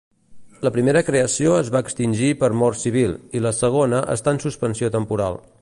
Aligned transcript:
La 0.67 0.71
primera 0.77 1.03
creació 1.09 1.53
es 1.57 1.69
va 1.75 1.83
extingir 1.87 2.31
per 2.41 2.51
mort 2.63 2.81
civil 2.87 3.15
i 3.41 3.45
la 3.49 3.55
segona 3.61 4.05
està 4.19 4.37
en 4.39 4.45
suspensió 4.49 4.95
temporal. 5.01 5.43